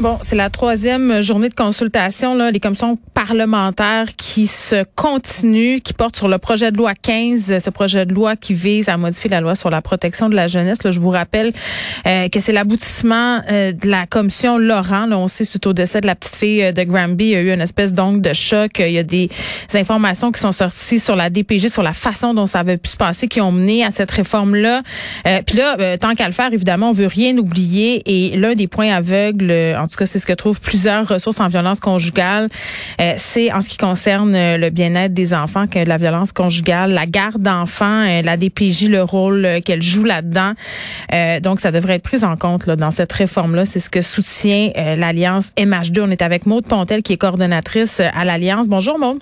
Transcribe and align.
Bon, 0.00 0.18
c'est 0.22 0.34
la 0.34 0.48
troisième 0.48 1.20
journée 1.20 1.50
de 1.50 1.54
consultation, 1.54 2.34
là, 2.34 2.50
les 2.50 2.58
commissions 2.58 2.98
parlementaires 3.12 4.06
qui 4.16 4.46
se 4.46 4.82
continuent, 4.94 5.80
qui 5.80 5.92
portent 5.92 6.16
sur 6.16 6.26
le 6.26 6.38
projet 6.38 6.72
de 6.72 6.78
loi 6.78 6.94
15, 6.94 7.58
ce 7.62 7.68
projet 7.68 8.06
de 8.06 8.14
loi 8.14 8.34
qui 8.34 8.54
vise 8.54 8.88
à 8.88 8.96
modifier 8.96 9.28
la 9.28 9.42
loi 9.42 9.54
sur 9.54 9.68
la 9.68 9.82
protection 9.82 10.30
de 10.30 10.34
la 10.34 10.48
jeunesse. 10.48 10.82
Là, 10.84 10.90
je 10.90 11.00
vous 11.00 11.10
rappelle 11.10 11.52
euh, 12.06 12.30
que 12.30 12.40
c'est 12.40 12.52
l'aboutissement 12.52 13.42
euh, 13.50 13.72
de 13.72 13.90
la 13.90 14.06
commission 14.06 14.56
Laurent. 14.56 15.04
Là, 15.04 15.18
on 15.18 15.28
sait, 15.28 15.44
suite 15.44 15.66
au 15.66 15.74
décès 15.74 16.00
de 16.00 16.06
la 16.06 16.14
petite 16.14 16.36
fille 16.36 16.62
euh, 16.62 16.72
de 16.72 16.82
Granby, 16.82 17.24
il 17.24 17.30
y 17.32 17.34
a 17.34 17.40
eu 17.42 17.52
une 17.52 17.60
espèce 17.60 17.92
d'ongle 17.92 18.22
de 18.22 18.32
choc. 18.32 18.78
Il 18.78 18.92
y 18.92 18.98
a 18.98 19.02
des 19.02 19.28
informations 19.74 20.32
qui 20.32 20.40
sont 20.40 20.52
sorties 20.52 20.98
sur 20.98 21.14
la 21.14 21.28
DPG, 21.28 21.68
sur 21.68 21.82
la 21.82 21.92
façon 21.92 22.32
dont 22.32 22.46
ça 22.46 22.60
avait 22.60 22.78
pu 22.78 22.88
se 22.88 22.96
passer, 22.96 23.28
qui 23.28 23.42
ont 23.42 23.52
mené 23.52 23.84
à 23.84 23.90
cette 23.90 24.12
réforme-là. 24.12 24.82
Puis 25.46 25.58
là, 25.58 25.98
tant 25.98 26.14
qu'à 26.14 26.26
le 26.26 26.32
faire, 26.32 26.50
évidemment, 26.54 26.88
on 26.88 26.94
veut 26.94 27.06
rien 27.06 27.36
oublier. 27.36 28.02
Et 28.06 28.34
l'un 28.38 28.54
des 28.54 28.66
points 28.66 28.94
aveugles, 28.94 29.52
en 29.78 29.89
tout 29.90 29.96
cas, 29.96 30.06
c'est 30.06 30.18
ce 30.18 30.26
que 30.26 30.32
trouvent 30.32 30.60
plusieurs 30.60 31.06
ressources 31.06 31.40
en 31.40 31.48
violence 31.48 31.80
conjugale. 31.80 32.48
Euh, 33.00 33.14
c'est 33.16 33.52
en 33.52 33.60
ce 33.60 33.68
qui 33.68 33.76
concerne 33.76 34.34
euh, 34.34 34.56
le 34.56 34.70
bien-être 34.70 35.12
des 35.12 35.34
enfants 35.34 35.66
que 35.66 35.78
la 35.78 35.96
violence 35.96 36.32
conjugale, 36.32 36.92
la 36.92 37.06
garde 37.06 37.42
d'enfants, 37.42 38.04
euh, 38.06 38.22
la 38.22 38.36
DPJ, 38.36 38.88
le 38.88 39.02
rôle 39.02 39.60
qu'elle 39.64 39.82
joue 39.82 40.04
là-dedans. 40.04 40.52
donc, 41.42 41.60
ça 41.60 41.70
devrait 41.70 41.94
être 41.94 42.02
pris 42.02 42.24
en 42.24 42.36
compte 42.36 42.68
dans 42.68 42.90
cette 42.90 43.12
réforme-là. 43.12 43.64
C'est 43.64 43.80
ce 43.80 43.90
que 43.90 44.02
soutient 44.02 44.70
l'Alliance 44.74 45.52
MH2. 45.56 46.02
On 46.02 46.10
est 46.10 46.22
avec 46.22 46.46
Maude 46.46 46.66
Pontel, 46.66 47.02
qui 47.02 47.12
est 47.12 47.16
coordonnatrice 47.16 48.00
à 48.00 48.24
l'Alliance. 48.24 48.68
Bonjour, 48.68 48.98
Maude. 48.98 49.20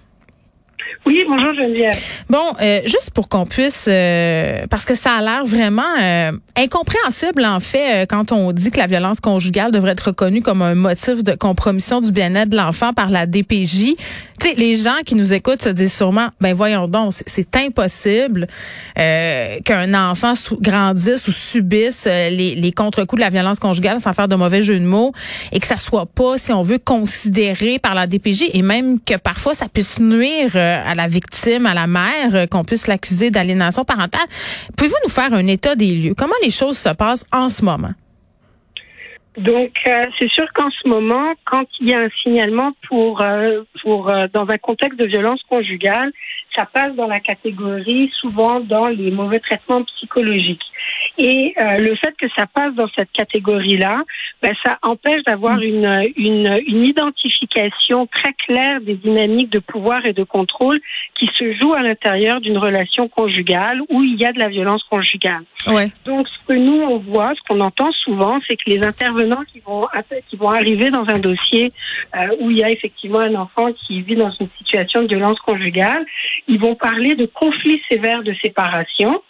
Oui, 1.07 1.25
bonjour 1.27 1.55
Geneviève. 1.55 1.97
Bon, 2.29 2.53
euh, 2.61 2.81
juste 2.85 3.13
pour 3.15 3.29
qu'on 3.29 3.47
puisse, 3.47 3.87
euh, 3.89 4.67
parce 4.69 4.85
que 4.85 4.95
ça 4.95 5.13
a 5.13 5.23
l'air 5.23 5.45
vraiment 5.45 5.83
euh, 6.01 6.33
incompréhensible 6.57 7.45
en 7.47 7.61
fait 7.61 8.07
quand 8.09 8.33
on 8.33 8.53
dit 8.53 8.71
que 8.71 8.79
la 8.79 8.87
violence 8.87 9.21
conjugale 9.21 9.71
devrait 9.71 9.93
être 9.93 10.09
reconnue 10.09 10.43
comme 10.43 10.61
un 10.61 10.75
motif 10.75 11.23
de 11.23 11.33
compromission 11.33 12.01
du 12.01 12.13
bien-être 12.13 12.51
de 12.51 12.57
l'enfant 12.57 12.93
par 12.93 13.11
la 13.11 13.27
DPJ. 13.27 13.95
Tu 14.41 14.51
sais, 14.51 14.55
les 14.55 14.77
gens 14.77 14.99
qui 15.05 15.17
nous 15.17 15.33
écoutent 15.33 15.63
se 15.63 15.69
disent 15.69 15.97
sûrement, 15.97 16.29
ben 16.41 16.55
voyons 16.55 16.87
donc, 16.87 17.13
c'est 17.13 17.57
impossible 17.57 18.47
qu'un 18.95 19.95
enfant 19.95 20.35
grandisse 20.61 21.27
ou 21.27 21.33
subisse 21.33 22.07
les, 22.07 22.55
les 22.55 22.73
contre-coups 22.73 23.19
de 23.19 23.25
la 23.25 23.31
violence 23.31 23.59
conjugale 23.59 23.99
sans 23.99 24.13
faire 24.13 24.29
de 24.29 24.37
mauvais 24.37 24.63
jeu 24.63 24.79
de 24.79 24.85
mots 24.85 25.13
et 25.51 25.59
que 25.59 25.67
ça 25.67 25.77
soit 25.77 26.07
pas, 26.07 26.39
si 26.39 26.53
on 26.53 26.63
veut, 26.63 26.79
considéré 26.79 27.81
par 27.81 27.95
la 27.95 28.07
DPJ 28.07 28.51
et 28.53 28.63
même 28.63 29.01
que 29.01 29.17
parfois 29.17 29.55
ça 29.55 29.67
puisse 29.69 29.99
nuire 29.99 30.55
à 30.55 30.88
la 30.95 31.07
victime, 31.07 31.67
à 31.67 31.75
la 31.75 31.87
mère, 31.87 32.35
euh, 32.35 32.47
qu'on 32.47 32.65
puisse 32.65 32.87
l'accuser 32.87 33.31
d'aliénation 33.31 33.85
parentale. 33.85 34.27
Pouvez-vous 34.77 34.97
nous 35.05 35.11
faire 35.11 35.33
un 35.33 35.47
état 35.47 35.75
des 35.75 35.91
lieux? 35.91 36.15
Comment 36.17 36.35
les 36.43 36.51
choses 36.51 36.79
se 36.79 36.91
passent 36.95 37.27
en 37.33 37.49
ce 37.49 37.65
moment? 37.65 37.93
Donc, 39.37 39.71
euh, 39.87 40.03
c'est 40.19 40.29
sûr 40.31 40.47
qu'en 40.53 40.69
ce 40.71 40.89
moment, 40.89 41.33
quand 41.45 41.65
il 41.81 41.91
y 41.91 41.95
a 41.95 42.01
un 42.01 42.09
signalement 42.23 42.73
pour, 42.89 43.23
euh, 43.23 43.63
pour 43.83 44.11
dans 44.33 44.47
un 44.49 44.59
contexte 44.59 44.99
de 44.99 45.07
violence 45.07 45.41
conjugale, 45.49 46.13
ça 46.57 46.67
passe 46.67 46.95
dans 46.97 47.07
la 47.07 47.21
catégorie 47.21 48.11
souvent 48.21 48.59
dans 48.59 48.89
les 48.89 49.13
mauvais 49.13 49.39
traitements 49.39 49.85
psychologiques. 49.85 50.65
Et 51.19 51.53
euh, 51.59 51.79
le 51.79 51.97
fait 51.97 52.15
que 52.17 52.27
ça 52.37 52.47
passe 52.47 52.75
dans 52.75 52.87
cette 52.97 53.11
catégorie-là, 53.11 54.05
ben, 54.41 54.55
ça 54.65 54.79
empêche 54.83 55.23
d'avoir 55.25 55.57
mm. 55.57 55.63
une, 55.63 56.13
une, 56.17 56.61
une, 56.67 56.85
identification 56.85 58.07
très 58.07 58.33
claire 58.35 58.81
des 58.81 58.95
dynamiques 58.95 59.51
de 59.51 59.59
pouvoir 59.59 60.07
et 60.07 60.13
de 60.13 60.23
contrôle 60.23 60.81
qui 61.19 61.29
se 61.37 61.53
jouent 61.55 61.75
à 61.75 61.83
l'intérieur 61.83 62.41
d'une 62.41 62.57
relation 62.57 63.09
conjugale 63.09 63.81
où 63.89 64.05
il 64.05 64.15
y 64.15 64.25
a 64.25 64.33
de 64.33 64.39
la 64.39 64.49
violence 64.49 64.85
conjugale. 64.85 65.43
Ouais. 65.67 65.91
Donc, 66.05 66.29
ce 66.29 66.53
que 66.53 66.57
nous, 66.57 66.83
on 66.83 66.99
voit, 66.99 67.35
ce 67.35 67.41
qu'on 67.49 67.61
entend 67.61 67.91
souvent, 68.05 68.39
c'est 68.47 68.55
que 68.55 68.71
les 68.71 68.85
intervenants 68.85 69.43
qui 69.53 69.59
vont, 69.59 69.87
qui 70.31 70.37
vont 70.37 70.51
arriver 70.51 70.91
dans 70.91 71.09
un 71.09 71.19
dossier 71.19 71.73
euh, 72.17 72.37
où 72.39 72.53
il 72.53 72.59
y 72.59 72.63
a 72.63 72.71
effectivement 72.71 73.19
un 73.19 73.35
enfant 73.35 73.73
qui 73.73 74.03
vit 74.03 74.15
dans 74.15 74.31
une 74.39 74.49
situation 74.59 75.03
de 75.03 75.09
violence 75.09 75.41
conjugale, 75.41 76.07
ils 76.47 76.61
vont 76.61 76.77
parler 76.77 77.17
de 77.17 77.27
conflits 77.27 77.83
sévères 77.91 78.23
de 78.23 78.35
séparation 78.41 79.21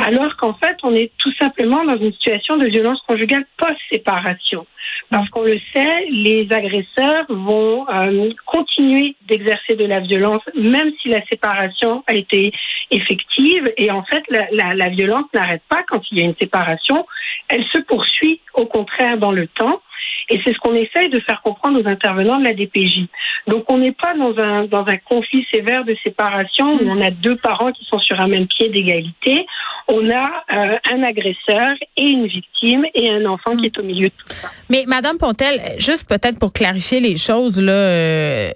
alors 0.00 0.36
qu'en 0.36 0.54
fait, 0.54 0.76
on 0.82 0.94
est 0.94 1.12
tout 1.18 1.32
simplement 1.40 1.84
dans 1.84 1.98
une 1.98 2.12
situation 2.12 2.56
de 2.56 2.66
violence 2.68 3.00
conjugale 3.06 3.44
post-séparation. 3.56 4.66
Parce 5.10 5.28
qu'on 5.30 5.42
le 5.42 5.60
sait, 5.72 6.06
les 6.10 6.48
agresseurs 6.50 7.26
vont 7.28 7.86
euh, 7.88 8.30
continuer 8.44 9.14
d'exercer 9.28 9.76
de 9.76 9.84
la 9.84 10.00
violence 10.00 10.42
même 10.56 10.90
si 11.00 11.08
la 11.08 11.24
séparation 11.26 12.02
a 12.06 12.14
été 12.14 12.52
effective. 12.90 13.72
Et 13.76 13.90
en 13.90 14.02
fait, 14.02 14.22
la, 14.28 14.88
violence 14.88 15.26
n'arrête 15.34 15.62
pas 15.68 15.84
quand 15.88 16.00
il 16.10 16.18
y 16.18 16.22
a 16.22 16.24
une 16.24 16.36
séparation. 16.36 17.06
Elle 17.48 17.64
se 17.66 17.78
poursuit 17.78 18.40
au 18.54 18.66
contraire 18.66 19.18
dans 19.18 19.32
le 19.32 19.46
temps. 19.48 19.80
Et 20.28 20.40
c'est 20.44 20.52
ce 20.52 20.58
qu'on 20.58 20.74
essaye 20.74 21.08
de 21.08 21.20
faire 21.20 21.40
comprendre 21.42 21.80
aux 21.80 21.88
intervenants 21.88 22.38
de 22.38 22.44
la 22.44 22.52
DPJ. 22.52 23.06
Donc 23.46 23.64
on 23.68 23.78
n'est 23.78 23.92
pas 23.92 24.14
dans 24.14 24.36
un, 24.38 24.64
dans 24.64 24.84
un 24.86 24.96
conflit 24.96 25.46
sévère 25.52 25.84
de 25.84 25.96
séparation 26.02 26.74
où 26.74 26.88
on 26.88 27.00
a 27.00 27.10
deux 27.10 27.36
parents 27.36 27.72
qui 27.72 27.84
sont 27.84 27.98
sur 28.00 28.20
un 28.20 28.26
même 28.26 28.46
pied 28.48 28.68
d'égalité. 28.68 29.46
On 29.88 30.10
a 30.10 30.44
euh, 30.52 30.78
un 30.90 31.02
agresseur 31.02 31.76
et 31.96 32.08
une 32.08 32.26
victime 32.26 32.84
et 32.94 33.08
un 33.08 33.24
enfant 33.26 33.56
qui 33.56 33.66
est 33.66 33.78
au 33.78 33.84
milieu 33.84 34.06
de 34.06 34.14
tout 34.18 34.26
ça. 34.28 34.50
Mais 34.68 34.84
Madame 34.88 35.16
Pontel, 35.18 35.60
juste 35.78 36.08
peut-être 36.08 36.40
pour 36.40 36.52
clarifier 36.52 37.00
les 37.00 37.16
choses, 37.16 37.62
là, 37.62 37.72
euh, 37.72 38.50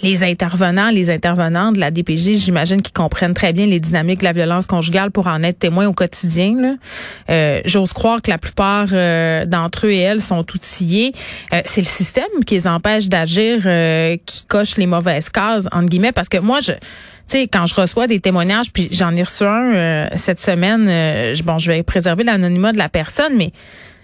les 0.00 0.24
intervenants, 0.24 0.90
les 0.90 1.10
intervenantes 1.10 1.74
de 1.74 1.80
la 1.80 1.90
DPJ, 1.90 2.36
j'imagine 2.36 2.80
qu'ils 2.80 2.94
comprennent 2.94 3.34
très 3.34 3.52
bien 3.52 3.66
les 3.66 3.78
dynamiques 3.78 4.20
de 4.20 4.24
la 4.24 4.32
violence 4.32 4.66
conjugale 4.66 5.10
pour 5.10 5.26
en 5.26 5.42
être 5.42 5.58
témoins 5.58 5.86
au 5.86 5.92
quotidien. 5.92 6.78
Euh, 7.28 7.60
J'ose 7.66 7.92
croire 7.92 8.22
que 8.22 8.30
la 8.30 8.38
plupart 8.38 8.88
euh, 8.92 9.44
d'entre 9.44 9.86
eux 9.86 9.92
et 9.92 10.00
elles 10.00 10.22
sont 10.22 10.44
outillés. 10.54 11.12
Euh, 11.52 11.60
c'est 11.64 11.82
le 11.82 11.86
système 11.86 12.24
qui 12.46 12.54
les 12.54 12.66
empêche 12.66 13.08
d'agir, 13.08 13.62
euh, 13.66 14.16
qui 14.24 14.44
coche 14.46 14.76
les 14.76 14.86
mauvaises 14.86 15.28
cases, 15.28 15.68
entre 15.72 15.88
guillemets, 15.88 16.12
parce 16.12 16.28
que 16.28 16.38
moi, 16.38 16.60
je... 16.60 16.72
Tu 17.28 17.38
sais, 17.38 17.48
quand 17.48 17.66
je 17.66 17.74
reçois 17.74 18.08
des 18.08 18.18
témoignages, 18.18 18.72
puis 18.72 18.88
j'en 18.90 19.14
ai 19.14 19.22
reçu 19.22 19.44
un 19.44 20.08
cette 20.16 20.40
semaine, 20.40 20.86
bon, 21.44 21.56
je 21.56 21.70
vais 21.70 21.82
préserver 21.84 22.24
l'anonymat 22.24 22.72
de 22.72 22.78
la 22.78 22.88
personne, 22.88 23.34
mais 23.36 23.52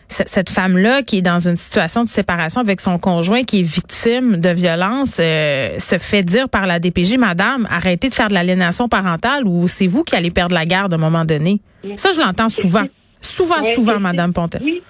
cette 0.09 0.51
femme-là 0.51 1.03
qui 1.03 1.19
est 1.19 1.23
dans 1.23 1.49
une 1.49 1.57
situation 1.57 2.03
de 2.03 2.09
séparation 2.09 2.61
avec 2.61 2.81
son 2.81 2.99
conjoint 2.99 3.45
qui 3.45 3.61
est 3.61 3.63
victime 3.63 4.37
de 4.37 4.49
violence 4.49 5.19
euh, 5.21 5.79
se 5.79 5.99
fait 5.99 6.23
dire 6.23 6.49
par 6.49 6.67
la 6.67 6.79
DPJ, 6.79 7.19
Madame, 7.19 7.69
arrêtez 7.71 8.09
de 8.09 8.15
faire 8.15 8.29
de 8.29 8.35
l'aliénation 8.35 8.89
parentale 8.89 9.47
ou 9.47 9.69
c'est 9.69 9.87
vous 9.87 10.05
qui 10.05 10.17
allez 10.17 10.31
perdre 10.31 10.55
la 10.55 10.65
garde 10.65 10.93
à 10.93 10.97
un 10.97 10.99
moment 10.99 11.25
donné? 11.25 11.61
Ça, 11.97 12.13
je 12.13 12.21
l'entends 12.21 12.49
souvent. 12.49 12.87
Souvent, 13.21 13.63
souvent, 13.75 14.01
Madame 14.01 14.33
Pontel. 14.33 14.63
Oui. 14.65 14.83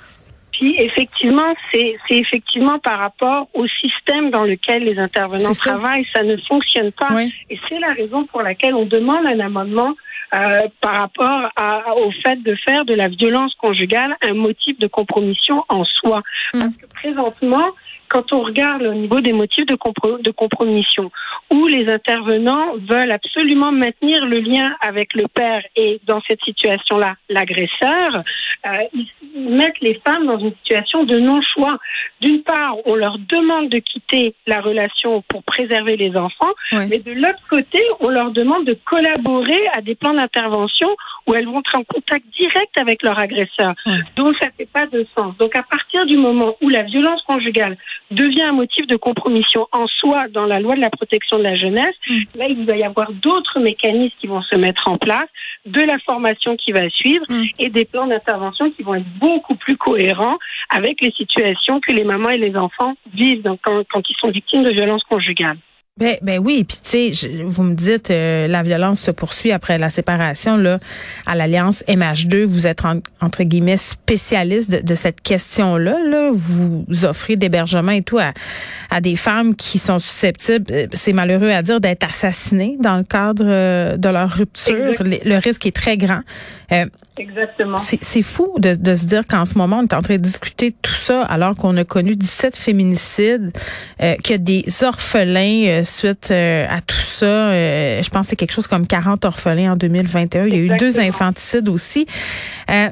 Puis 0.58 0.74
effectivement, 0.78 1.54
c'est 1.72 1.96
effectivement 2.10 2.80
par 2.80 2.98
rapport 2.98 3.48
au 3.54 3.66
système 3.68 4.30
dans 4.30 4.42
lequel 4.42 4.82
les 4.82 4.98
intervenants 4.98 5.52
travaillent, 5.52 6.06
ça 6.12 6.24
ne 6.24 6.36
fonctionne 6.48 6.90
pas. 6.90 7.22
Et 7.48 7.58
c'est 7.68 7.78
la 7.78 7.92
raison 7.92 8.24
pour 8.24 8.42
laquelle 8.42 8.74
on 8.74 8.84
demande 8.84 9.24
un 9.24 9.38
amendement 9.38 9.94
euh, 10.34 10.68
par 10.80 10.98
rapport 10.98 11.50
à, 11.56 11.94
au 11.96 12.10
fait 12.10 12.42
de 12.42 12.56
faire 12.56 12.84
de 12.84 12.94
la 12.94 13.08
violence 13.08 13.54
conjugale 13.54 14.16
un 14.20 14.34
motif 14.34 14.78
de 14.80 14.88
compromission 14.88 15.64
en 15.68 15.84
soi. 15.84 16.22
Mm. 16.52 16.58
Parce 16.58 16.74
que 16.74 16.86
présentement, 16.86 17.70
quand 18.08 18.32
on 18.32 18.42
regarde 18.42 18.82
au 18.82 18.94
niveau 18.94 19.20
des 19.20 19.32
motifs 19.32 19.66
de, 19.66 20.30
compromission, 20.30 21.10
où 21.50 21.66
les 21.66 21.90
intervenants 21.90 22.74
veulent 22.88 23.10
absolument 23.10 23.72
maintenir 23.72 24.26
le 24.26 24.40
lien 24.40 24.74
avec 24.80 25.14
le 25.14 25.26
père 25.28 25.62
et 25.76 26.00
dans 26.06 26.20
cette 26.26 26.40
situation-là, 26.42 27.16
l'agresseur, 27.28 28.22
euh, 28.66 28.70
ils 28.94 29.10
mettent 29.34 29.80
les 29.80 30.00
femmes 30.06 30.26
dans 30.26 30.38
une 30.38 30.54
situation 30.62 31.04
de 31.04 31.18
non-choix. 31.18 31.78
D'une 32.20 32.42
part, 32.42 32.76
on 32.84 32.94
leur 32.94 33.18
demande 33.18 33.68
de 33.68 33.78
quitter 33.78 34.34
la 34.46 34.60
relation 34.60 35.22
pour 35.28 35.42
préserver 35.42 35.96
les 35.96 36.16
enfants, 36.16 36.52
mais 36.72 36.98
de 36.98 37.12
l'autre 37.12 37.42
côté, 37.48 37.80
on 38.00 38.08
leur 38.08 38.30
demande 38.30 38.64
de 38.64 38.76
collaborer 38.84 39.60
à 39.74 39.80
des 39.80 39.94
plans 39.94 40.14
d'intervention 40.14 40.88
où 41.26 41.34
elles 41.34 41.46
vont 41.46 41.60
être 41.60 41.76
en 41.76 41.84
contact 41.84 42.24
direct 42.38 42.78
avec 42.78 43.02
leur 43.02 43.18
agresseur. 43.20 43.74
Donc 44.16 44.36
ça 44.40 44.48
fait 44.56 44.68
pas 44.70 44.86
de 44.86 45.06
sens. 45.16 45.36
Donc 45.38 45.54
à 45.54 45.62
partir 45.62 46.06
du 46.06 46.16
moment 46.16 46.56
où 46.60 46.68
la 46.68 46.82
violence 46.82 47.22
conjugale 47.22 47.76
devient 48.10 48.42
un 48.42 48.52
motif 48.52 48.86
de 48.86 48.96
compromission 48.96 49.66
en 49.72 49.86
soi 49.86 50.28
dans 50.28 50.46
la 50.46 50.60
loi 50.60 50.74
de 50.74 50.80
la 50.80 50.90
protection 50.90 51.38
de 51.38 51.42
la 51.42 51.56
jeunesse, 51.56 51.94
mm. 52.08 52.20
là 52.36 52.46
il 52.48 52.64
va 52.64 52.76
y 52.76 52.84
avoir 52.84 53.12
d'autres 53.12 53.60
mécanismes 53.60 54.14
qui 54.20 54.26
vont 54.26 54.42
se 54.42 54.56
mettre 54.56 54.88
en 54.88 54.96
place, 54.96 55.28
de 55.66 55.80
la 55.80 55.98
formation 55.98 56.56
qui 56.56 56.72
va 56.72 56.88
suivre 56.88 57.24
mm. 57.28 57.44
et 57.58 57.68
des 57.68 57.84
plans 57.84 58.06
d'intervention 58.06 58.70
qui 58.70 58.82
vont 58.82 58.94
être 58.94 59.18
beaucoup 59.18 59.56
plus 59.56 59.76
cohérents 59.76 60.38
avec 60.70 61.00
les 61.00 61.12
situations 61.12 61.80
que 61.80 61.92
les 61.92 62.04
mamans 62.08 62.30
et 62.30 62.38
les 62.38 62.56
enfants 62.56 62.94
vivent 63.14 63.44
quand 63.64 64.02
ils 64.08 64.16
sont 64.18 64.30
victimes 64.30 64.64
de 64.64 64.72
violences 64.72 65.04
conjugales. 65.04 65.58
Ben, 65.98 66.16
ben 66.22 66.38
oui, 66.38 66.62
puis 66.62 66.78
tu 66.80 67.12
sais, 67.12 67.28
vous 67.44 67.64
me 67.64 67.74
dites 67.74 68.12
euh, 68.12 68.46
la 68.46 68.62
violence 68.62 69.00
se 69.00 69.10
poursuit 69.10 69.50
après 69.50 69.78
la 69.78 69.90
séparation 69.90 70.56
là 70.56 70.78
à 71.26 71.34
l'alliance 71.34 71.82
MH2. 71.88 72.44
Vous 72.44 72.68
êtes 72.68 72.82
entre 73.20 73.42
guillemets 73.42 73.76
spécialiste 73.76 74.70
de, 74.70 74.94
cette 74.94 75.20
question-là. 75.20 75.96
Là, 76.08 76.30
vous 76.32 76.84
offrez 77.02 77.34
d'hébergement 77.34 77.90
et 77.90 78.02
tout 78.02 78.18
à, 78.18 78.32
à 78.90 79.00
des 79.00 79.16
femmes 79.16 79.56
qui 79.56 79.80
sont 79.80 79.98
susceptibles, 79.98 80.66
euh, 80.70 80.86
c'est 80.92 81.12
malheureux 81.12 81.50
à 81.50 81.62
dire, 81.62 81.80
d'être 81.80 82.04
assassinées 82.04 82.76
dans 82.78 82.96
le 82.96 83.04
cadre 83.04 83.44
euh, 83.44 83.96
de 83.96 84.08
leur 84.08 84.30
rupture. 84.30 84.94
Le, 85.00 85.38
risque 85.38 85.66
est 85.66 85.74
très 85.74 85.96
grand. 85.96 86.20
Exactement. 87.16 87.78
C'est 87.78 88.22
fou 88.22 88.54
de, 88.58 88.74
de 88.74 88.94
se 88.94 89.06
dire 89.06 89.26
qu'en 89.26 89.44
ce 89.44 89.56
moment 89.56 89.78
on 89.78 89.84
est 89.84 89.94
en 89.94 90.02
train 90.02 90.16
de 90.16 90.22
discuter 90.22 90.74
tout 90.82 90.92
ça 90.92 91.22
alors 91.22 91.56
qu'on 91.56 91.76
a 91.76 91.84
connu 91.84 92.14
17 92.14 92.56
féminicides, 92.56 93.52
qu'il 93.98 94.30
y 94.30 94.34
a 94.34 94.38
des 94.38 94.64
orphelins 94.84 95.82
suite 95.88 96.30
euh, 96.30 96.66
à 96.68 96.80
tout 96.80 96.96
ça, 96.96 97.26
euh, 97.26 98.02
je 98.02 98.10
pense 98.10 98.26
que 98.26 98.30
c'est 98.30 98.36
quelque 98.36 98.52
chose 98.52 98.66
comme 98.66 98.86
40 98.86 99.24
orphelins 99.24 99.72
en 99.72 99.76
2021. 99.76 100.46
Il 100.46 100.54
y 100.54 100.56
a 100.56 100.60
eu 100.60 100.76
deux 100.78 101.00
infanticides 101.00 101.68
aussi. 101.68 102.06
Euh, 102.70 102.88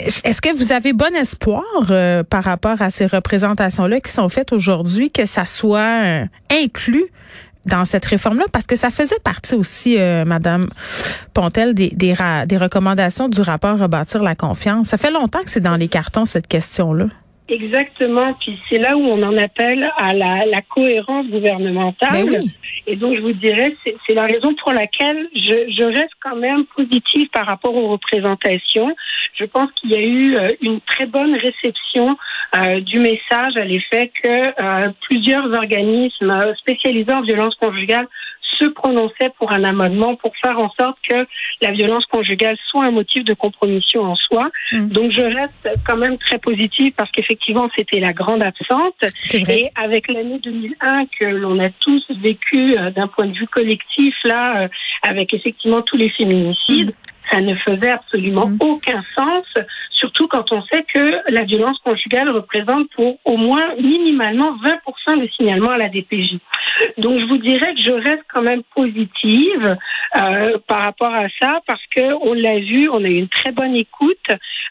est-ce 0.00 0.40
que 0.40 0.56
vous 0.56 0.70
avez 0.72 0.92
bon 0.92 1.12
espoir 1.16 1.64
par 2.30 2.44
rapport 2.44 2.80
à 2.80 2.90
ces 2.90 3.06
représentations-là 3.06 4.00
qui 4.00 4.12
sont 4.12 4.28
faites 4.28 4.52
aujourd'hui, 4.52 5.10
que 5.10 5.26
ça 5.26 5.44
soit 5.44 6.22
inclus 6.52 7.06
dans 7.66 7.84
cette 7.84 8.04
réforme-là, 8.04 8.44
parce 8.52 8.64
que 8.64 8.76
ça 8.76 8.90
faisait 8.90 9.18
partie 9.24 9.56
aussi, 9.56 9.98
Madame 10.24 10.68
Pontel, 11.34 11.74
des, 11.74 11.88
des, 11.88 12.14
des 12.46 12.56
recommandations 12.56 13.28
du 13.28 13.40
rapport 13.40 13.76
Rebâtir 13.76 14.22
la 14.22 14.36
confiance. 14.36 14.86
Ça 14.86 14.98
fait 14.98 15.10
longtemps 15.10 15.42
que 15.42 15.50
c'est 15.50 15.58
dans 15.58 15.74
les 15.74 15.88
cartons, 15.88 16.26
cette 16.26 16.46
question-là. 16.46 17.06
Exactement. 17.48 18.34
Puis 18.34 18.58
c'est 18.68 18.78
là 18.78 18.96
où 18.96 19.00
on 19.00 19.22
en 19.22 19.36
appelle 19.38 19.90
à 19.96 20.12
la, 20.12 20.44
la 20.44 20.60
cohérence 20.62 21.26
gouvernementale. 21.28 22.26
Ben 22.26 22.44
Et 22.86 22.96
donc 22.96 23.16
je 23.16 23.22
vous 23.22 23.32
dirais, 23.32 23.74
c'est 23.84 24.14
la 24.14 24.26
raison 24.26 24.54
pour 24.54 24.72
laquelle 24.72 25.28
je, 25.34 25.72
je, 25.76 25.84
reste 25.84 26.12
quand 26.20 26.36
même 26.36 26.64
positive 26.76 27.28
par 27.32 27.46
rapport 27.46 27.74
aux 27.74 27.88
représentations. 27.88 28.94
Je 29.34 29.44
pense 29.44 29.70
qu'il 29.72 29.92
y 29.92 29.96
a 29.96 30.00
eu 30.00 30.36
euh, 30.36 30.54
une 30.60 30.80
très 30.82 31.06
bonne 31.06 31.34
réception 31.34 32.16
euh, 32.56 32.80
du 32.80 32.98
message 32.98 33.56
à 33.56 33.64
l'effet 33.64 34.10
que 34.22 34.28
euh, 34.28 34.90
plusieurs 35.08 35.46
organismes 35.56 36.54
spécialisés 36.58 37.12
en 37.12 37.22
violence 37.22 37.54
conjugale 37.54 38.08
se 38.58 38.66
prononçait 38.66 39.30
pour 39.38 39.52
un 39.52 39.64
amendement 39.64 40.16
pour 40.16 40.32
faire 40.36 40.58
en 40.58 40.70
sorte 40.78 40.96
que 41.08 41.26
la 41.60 41.70
violence 41.72 42.06
conjugale 42.06 42.56
soit 42.68 42.84
un 42.86 42.90
motif 42.90 43.24
de 43.24 43.34
compromission 43.34 44.02
en 44.02 44.16
soi. 44.16 44.50
Mm. 44.72 44.88
Donc 44.88 45.12
je 45.12 45.20
reste 45.20 45.68
quand 45.86 45.96
même 45.96 46.18
très 46.18 46.38
positive 46.38 46.92
parce 46.96 47.10
qu'effectivement 47.10 47.68
c'était 47.76 48.00
la 48.00 48.12
grande 48.12 48.42
absente. 48.42 48.94
Et 49.48 49.70
avec 49.74 50.08
l'année 50.08 50.38
2001 50.38 51.06
que 51.18 51.26
l'on 51.26 51.58
a 51.58 51.70
tous 51.70 52.04
vécu 52.20 52.76
euh, 52.78 52.90
d'un 52.90 53.08
point 53.08 53.26
de 53.26 53.36
vue 53.36 53.46
collectif 53.48 54.14
là, 54.24 54.62
euh, 54.62 54.68
avec 55.02 55.34
effectivement 55.34 55.82
tous 55.82 55.96
les 55.96 56.10
féminicides. 56.10 56.90
Mm 56.90 57.07
ça 57.30 57.40
ne 57.40 57.54
faisait 57.56 57.90
absolument 57.90 58.46
mm. 58.46 58.56
aucun 58.60 59.02
sens, 59.16 59.44
surtout 59.92 60.28
quand 60.28 60.52
on 60.52 60.62
sait 60.62 60.84
que 60.94 61.30
la 61.30 61.44
violence 61.44 61.78
conjugale 61.84 62.30
représente 62.30 62.88
pour 62.90 63.18
au 63.24 63.36
moins 63.36 63.74
minimalement 63.76 64.56
20% 64.64 65.20
des 65.20 65.28
signalements 65.36 65.70
à 65.70 65.78
la 65.78 65.88
DPJ. 65.88 66.38
Donc 66.98 67.20
je 67.20 67.26
vous 67.26 67.38
dirais 67.38 67.74
que 67.74 67.82
je 67.82 67.92
reste 67.92 68.24
quand 68.32 68.42
même 68.42 68.62
positive 68.74 69.76
euh, 70.16 70.58
par 70.66 70.84
rapport 70.84 71.14
à 71.14 71.26
ça 71.40 71.60
parce 71.66 71.82
que 71.94 72.14
on 72.22 72.34
l'a 72.34 72.58
vu, 72.60 72.88
on 72.88 73.04
a 73.04 73.08
eu 73.08 73.18
une 73.18 73.28
très 73.28 73.52
bonne 73.52 73.74
écoute. 73.74 74.16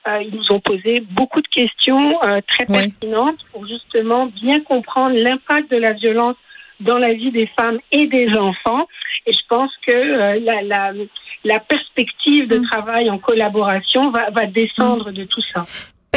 Euh, 0.07 0.21
ils 0.21 0.33
nous 0.33 0.51
ont 0.51 0.59
posé 0.59 1.01
beaucoup 1.01 1.41
de 1.41 1.47
questions 1.47 2.19
euh, 2.23 2.39
très 2.47 2.65
pertinentes 2.65 3.39
pour 3.51 3.67
justement 3.67 4.27
bien 4.27 4.61
comprendre 4.61 5.15
l'impact 5.15 5.69
de 5.69 5.77
la 5.77 5.93
violence 5.93 6.35
dans 6.79 6.97
la 6.97 7.13
vie 7.13 7.31
des 7.31 7.49
femmes 7.59 7.79
et 7.91 8.07
des 8.07 8.37
enfants. 8.37 8.87
Et 9.25 9.33
je 9.33 9.39
pense 9.49 9.71
que 9.85 10.39
la, 10.39 10.61
la 10.61 10.93
la 11.43 11.59
perspective 11.59 12.47
de 12.47 12.59
mm. 12.59 12.65
travail 12.65 13.09
en 13.09 13.17
collaboration 13.17 14.11
va, 14.11 14.29
va 14.29 14.45
descendre 14.45 15.11
de 15.11 15.23
tout 15.23 15.43
ça. 15.53 15.65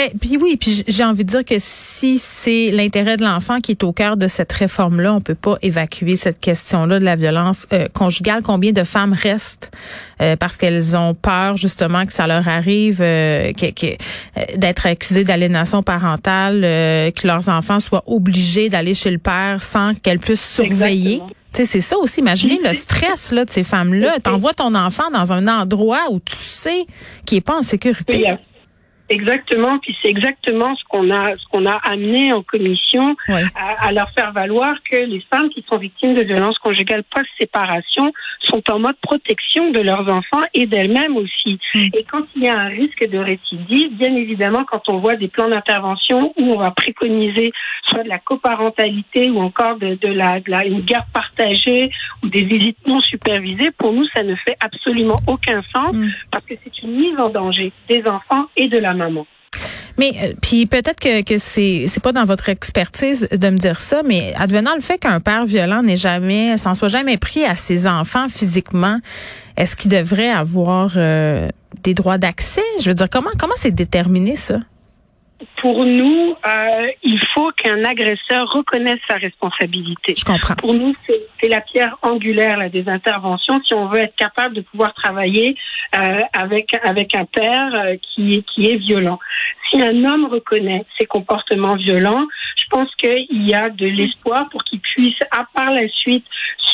Ben, 0.01 0.19
puis 0.19 0.39
oui, 0.39 0.57
puis 0.57 0.83
j'ai 0.89 1.05
envie 1.05 1.27
de 1.27 1.31
dire 1.31 1.45
que 1.45 1.57
si 1.59 2.17
c'est 2.17 2.71
l'intérêt 2.71 3.19
de 3.19 3.23
l'enfant 3.23 3.61
qui 3.61 3.73
est 3.73 3.85
au 3.85 3.93
cœur 3.93 4.17
de 4.17 4.29
cette 4.29 4.51
réforme-là, 4.51 5.13
on 5.13 5.21
peut 5.21 5.35
pas 5.35 5.57
évacuer 5.61 6.17
cette 6.17 6.41
question-là 6.41 6.99
de 6.99 7.05
la 7.05 7.17
violence 7.17 7.67
euh, 7.75 7.87
conjugale. 7.93 8.43
Combien 8.43 8.73
de 8.73 8.83
femmes 8.83 9.13
restent 9.13 9.71
euh, 10.23 10.37
parce 10.37 10.57
qu'elles 10.57 10.97
ont 10.97 11.13
peur 11.13 11.59
justement 11.59 12.07
que 12.07 12.15
ça 12.15 12.27
leur 12.27 12.49
arrive, 12.49 13.01
euh, 13.03 13.53
d'être 14.57 14.87
accusées 14.87 15.25
d'aliénation 15.25 15.83
parentale, 15.83 16.63
que 16.63 17.27
leurs 17.27 17.51
enfants 17.51 17.79
soient 17.79 18.05
obligés 18.07 18.71
d'aller 18.71 18.95
chez 18.95 19.11
le 19.11 19.19
père 19.19 19.63
sans 19.63 19.93
qu'elles 19.93 20.19
puissent 20.19 20.55
surveiller? 20.55 21.21
C'est 21.53 21.67
ça 21.83 21.99
aussi. 21.99 22.21
Imaginez 22.21 22.59
le 22.65 22.73
stress 22.73 23.33
là, 23.33 23.45
de 23.45 23.51
ces 23.51 23.65
femmes-là. 23.65 24.19
T'envoies 24.21 24.55
ton 24.55 24.75
enfant 24.75 25.11
dans 25.13 25.35
un 25.35 25.47
endroit 25.47 26.01
où 26.11 26.21
tu 26.21 26.35
sais 26.35 26.87
qu'il 27.27 27.37
n'est 27.37 27.43
pas 27.43 27.59
en 27.59 27.63
sécurité. 27.63 28.25
Exactement, 29.11 29.81
puis 29.81 29.97
c'est 30.01 30.09
exactement 30.09 30.77
ce 30.77 30.85
qu'on 30.89 31.11
a 31.11 31.35
ce 31.35 31.45
qu'on 31.49 31.67
a 31.67 31.75
amené 31.83 32.33
en 32.33 32.45
commission 32.45 33.17
à, 33.57 33.91
leur 33.91 34.09
faire 34.11 34.31
valoir 34.33 34.77
que 34.89 34.99
les 34.99 35.21
femmes 35.35 35.51
qui 35.51 35.65
sont 35.69 35.79
victimes 35.79 36.15
de 36.15 36.23
violences 36.23 36.59
conjugales 36.59 37.03
post-séparation 37.13 38.13
sont 38.43 38.63
en 38.71 38.79
mode 38.79 38.95
protection 39.03 39.73
de 39.73 39.81
leurs 39.81 40.09
enfants 40.09 40.45
et 40.55 40.67
d'elles-mêmes 40.67 41.17
aussi. 41.17 41.59
Mm. 41.75 41.89
Et 41.93 42.05
quand 42.09 42.23
il 42.37 42.45
y 42.45 42.49
a 42.49 42.57
un 42.57 42.69
risque 42.69 43.05
de 43.05 43.19
récidive, 43.19 43.97
bien 43.97 44.15
évidemment, 44.15 44.65
quand 44.65 44.89
on 44.89 44.95
voit 44.95 45.17
des 45.17 45.27
plans 45.27 45.49
d'intervention 45.49 46.33
où 46.39 46.53
on 46.53 46.59
va 46.59 46.71
préconiser 46.71 47.51
soit 47.87 48.05
de 48.05 48.09
la 48.09 48.21
coparentalité 48.21 49.29
ou 49.29 49.41
encore 49.41 49.77
de, 49.77 49.97
de, 49.97 50.09
la, 50.09 50.39
de 50.39 50.51
la 50.53 50.65
une 50.65 50.83
garde 50.83 51.07
partagée 51.13 51.91
ou 52.23 52.29
des 52.29 52.45
visites 52.45 52.87
non 52.87 53.01
supervisées, 53.01 53.73
pour 53.77 53.93
nous 53.93 54.07
ça 54.15 54.23
ne 54.23 54.37
fait 54.37 54.57
absolument 54.61 55.17
aucun 55.27 55.63
sens 55.75 55.95
mm. 55.95 56.11
parce 56.31 56.45
que 56.45 56.55
c'est 56.63 56.83
une 56.85 56.93
mise 56.93 57.19
en 57.19 57.29
danger 57.29 57.73
des 57.89 58.07
enfants 58.07 58.47
et 58.57 58.69
de 58.69 58.79
la 58.79 58.95
mais 60.01 60.15
euh, 60.23 60.67
peut-être 60.67 60.99
que, 60.99 61.39
c'est 61.39 62.03
pas 62.03 62.13
dans 62.13 62.25
votre 62.25 62.49
expertise 62.49 63.29
de 63.31 63.51
me 63.51 63.59
dire 63.59 63.81
ça, 63.81 64.03
mais 64.03 64.33
advenant 64.35 64.75
le 64.75 64.81
fait 64.81 64.97
qu'un 64.97 65.21
père 65.21 65.45
violent 65.45 65.83
n'est 65.83 65.99
jamais 65.99 66.57
s'en 66.57 66.75
soit 66.75 66.89
jamais 66.89 67.19
pris 67.19 67.45
à 67.45 67.55
ses 67.55 67.87
enfants 67.87 68.29
physiquement, 68.31 68.99
est-ce 69.59 69.77
qu'il 69.77 69.91
devrait 69.91 70.31
avoir 70.31 70.93
euh, 70.97 71.49
des 71.83 71.93
droits 71.93 72.17
d'accès? 72.17 72.63
Je 72.81 72.89
veux 72.89 72.95
dire 72.95 73.11
comment 73.11 73.31
comment 73.39 73.53
c'est 73.57 73.73
déterminé 73.73 74.37
ça? 74.37 74.61
Pour 75.57 75.85
nous, 75.85 76.35
euh, 76.47 76.87
il 77.03 77.21
faut 77.35 77.51
qu'un 77.53 77.85
agresseur 77.85 78.49
reconnaisse 78.51 78.99
sa 79.09 79.17
responsabilité. 79.17 80.15
Je 80.17 80.25
comprends. 80.25 80.55
Pour 80.57 80.75
nous, 80.75 80.95
c'est 81.41 81.49
la 81.49 81.61
pierre 81.61 81.97
angulaire 82.03 82.59
là, 82.59 82.69
des 82.69 82.89
interventions 82.89 83.61
si 83.65 83.75
on 83.75 83.87
veut 83.87 84.01
être 84.01 84.17
capable 84.17 84.55
de 84.55 84.61
pouvoir 84.61 84.93
travailler 84.95 85.57
euh, 85.95 86.19
avec 86.33 86.75
avec 86.85 87.15
un 87.15 87.25
père 87.25 87.75
euh, 87.75 87.97
qui 88.03 88.45
qui 88.55 88.71
est 88.71 88.77
violent. 88.77 89.19
Si 89.71 89.81
un 89.81 90.05
homme 90.05 90.27
reconnaît 90.27 90.85
ses 90.99 91.07
comportements 91.07 91.77
violents, 91.77 92.27
je 92.57 92.65
pense 92.71 92.95
qu'il 92.97 93.47
y 93.49 93.55
a 93.55 93.71
de 93.71 93.87
l'espoir 93.87 94.49
pour 94.51 94.65
qu'il 94.65 94.81
puisse, 94.81 95.19
à 95.31 95.47
part 95.55 95.71
la 95.71 95.89
suite, 95.89 96.25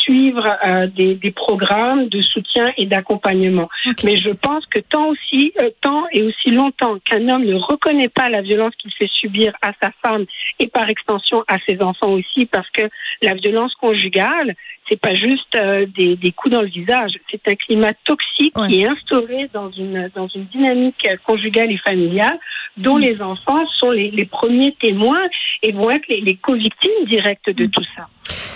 suivre 0.07 0.45
euh, 0.65 0.87
des, 0.87 1.15
des, 1.15 1.31
programmes 1.31 2.07
de 2.07 2.21
soutien 2.21 2.71
et 2.77 2.85
d'accompagnement. 2.85 3.67
Mais 4.03 4.15
je 4.15 4.29
pense 4.29 4.65
que 4.67 4.79
tant 4.79 5.07
aussi, 5.09 5.53
euh, 5.61 5.69
tant 5.81 6.05
et 6.13 6.23
aussi 6.23 6.51
longtemps 6.51 6.97
qu'un 7.03 7.27
homme 7.27 7.43
ne 7.43 7.55
reconnaît 7.55 8.07
pas 8.07 8.29
la 8.29 8.41
violence 8.41 8.73
qu'il 8.77 8.91
fait 8.93 9.09
subir 9.19 9.53
à 9.61 9.71
sa 9.81 9.91
femme 10.05 10.25
et 10.59 10.67
par 10.67 10.89
extension 10.89 11.43
à 11.47 11.57
ses 11.67 11.81
enfants 11.81 12.11
aussi, 12.11 12.45
parce 12.45 12.69
que 12.69 12.83
la 13.21 13.33
violence 13.33 13.73
conjugale, 13.75 14.55
c'est 14.89 14.99
pas 14.99 15.13
juste 15.13 15.55
euh, 15.55 15.85
des, 15.87 16.15
des, 16.15 16.31
coups 16.31 16.53
dans 16.53 16.61
le 16.61 16.69
visage, 16.69 17.11
c'est 17.29 17.45
un 17.49 17.55
climat 17.55 17.93
toxique 18.05 18.53
qui 18.67 18.81
est 18.81 18.87
instauré 18.87 19.49
dans 19.53 19.69
une 19.71 20.09
dans 20.15 20.27
une 20.29 20.45
dynamique 20.45 21.05
conjugale 21.25 21.71
et 21.71 21.77
familiale 21.77 22.39
dont 22.87 22.97
les 22.97 23.21
enfants 23.21 23.65
sont 23.79 23.91
les, 23.91 24.25
premiers 24.25 24.73
témoins 24.79 25.25
et 25.61 25.73
vont 25.73 25.89
être 25.89 26.07
les, 26.07 26.35
co-victimes 26.37 27.05
directes 27.05 27.49
de 27.49 27.65
tout 27.65 27.83
ça. 27.95 28.07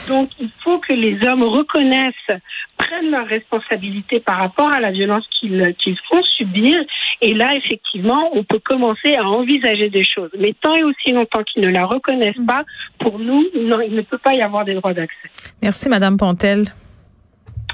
Donc, 0.08 0.30
il 0.40 0.50
faut 0.64 0.80
que 0.80 0.94
les 0.94 1.18
hommes 1.28 1.44
reconnaissent, 1.44 2.40
prennent 2.78 3.12
leurs 3.12 3.28
responsabilités 3.28 4.22
par 4.22 4.38
rapport 4.38 4.74
à 4.74 4.80
la 4.80 4.92
violence 4.92 5.26
qu'ils 5.38 5.76
qu'ils 5.78 5.98
font 6.10 6.24
subir. 6.38 6.76
Et 7.22 7.34
là, 7.34 7.56
effectivement, 7.56 8.30
on 8.34 8.44
peut 8.44 8.60
commencer 8.64 9.16
à 9.16 9.26
envisager 9.28 9.90
des 9.90 10.04
choses. 10.04 10.32
Mais 10.40 10.56
tant 10.60 10.76
et 10.76 10.84
aussi 10.84 11.12
longtemps 11.12 11.44
qu'ils 11.44 11.64
ne 11.64 11.70
la 11.70 11.86
reconnaissent 11.86 12.46
pas, 12.48 12.64
pour 13.00 13.20
nous, 13.20 13.46
il 13.54 13.68
ne 13.68 14.02
peut 14.02 14.18
pas 14.18 14.34
y 14.34 14.42
avoir 14.42 14.64
des 14.66 14.74
droits 14.74 14.94
d'accès. 14.94 15.30
Merci, 15.62 15.90
Madame 15.90 16.18
Pontel. 16.18 16.66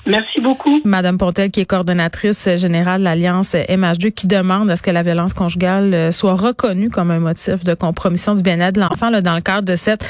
Merci 0.08 0.40
beaucoup. 0.40 0.80
Madame 0.86 1.18
Pontel, 1.18 1.52
qui 1.52 1.60
est 1.60 1.66
coordonnatrice 1.66 2.48
générale 2.56 3.00
de 3.00 3.04
l'Alliance 3.04 3.54
MH2, 3.54 4.12
qui 4.12 4.28
demande 4.28 4.70
à 4.72 4.78
ce 4.78 4.82
que 4.82 4.90
la 4.90 5.04
violence 5.04 5.34
conjugale 5.34 5.94
euh, 5.94 6.12
soit 6.12 6.34
reconnue 6.34 6.90
comme 6.90 7.12
un 7.12 7.20
motif 7.20 7.66
de 7.66 7.74
compromission 7.74 8.34
du 8.34 8.42
bien-être 8.42 8.76
de 8.76 8.80
l'enfant 8.80 9.12
dans 9.12 9.36
le 9.36 9.42
cadre 9.42 9.68
de 9.68 9.76
cette 9.76 10.06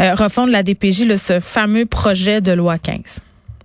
euh, 0.00 0.14
refonte 0.14 0.48
de 0.48 0.52
la 0.52 0.62
DPJ, 0.62 1.16
ce 1.16 1.40
fameux 1.40 1.86
projet 1.86 2.42
de 2.42 2.52
loi 2.52 2.76
15. 2.78 3.22